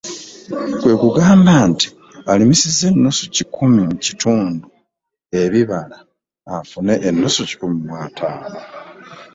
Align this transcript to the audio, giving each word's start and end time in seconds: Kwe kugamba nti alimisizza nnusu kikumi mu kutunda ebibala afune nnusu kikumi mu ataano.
Kwe 0.81 0.93
kugamba 1.01 1.53
nti 1.69 1.87
alimisizza 2.31 2.87
nnusu 2.91 3.23
kikumi 3.35 3.79
mu 3.87 3.95
kutunda 4.03 4.67
ebibala 5.41 5.97
afune 6.55 6.93
nnusu 7.13 7.41
kikumi 7.49 7.77
mu 7.87 7.93
ataano. 8.05 8.59